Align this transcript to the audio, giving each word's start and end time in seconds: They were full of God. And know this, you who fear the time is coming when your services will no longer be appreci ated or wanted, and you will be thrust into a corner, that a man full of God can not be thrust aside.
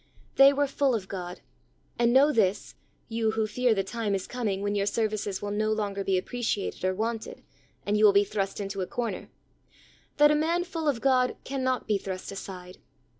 They 0.35 0.51
were 0.51 0.65
full 0.65 0.95
of 0.95 1.07
God. 1.07 1.41
And 1.99 2.11
know 2.11 2.31
this, 2.31 2.73
you 3.07 3.29
who 3.33 3.45
fear 3.45 3.75
the 3.75 3.83
time 3.83 4.15
is 4.15 4.25
coming 4.25 4.63
when 4.63 4.73
your 4.73 4.87
services 4.87 5.43
will 5.43 5.51
no 5.51 5.71
longer 5.71 6.03
be 6.03 6.19
appreci 6.19 6.63
ated 6.63 6.83
or 6.83 6.95
wanted, 6.95 7.43
and 7.85 7.95
you 7.95 8.03
will 8.05 8.11
be 8.11 8.23
thrust 8.23 8.59
into 8.59 8.81
a 8.81 8.87
corner, 8.87 9.29
that 10.17 10.31
a 10.31 10.35
man 10.35 10.63
full 10.63 10.87
of 10.89 11.01
God 11.01 11.35
can 11.43 11.63
not 11.63 11.87
be 11.87 11.99
thrust 11.99 12.31
aside. 12.31 12.79